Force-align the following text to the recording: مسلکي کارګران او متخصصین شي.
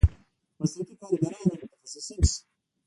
مسلکي 0.59 0.95
کارګران 1.01 1.45
او 1.51 1.57
متخصصین 1.61 2.21
شي. 2.29 2.39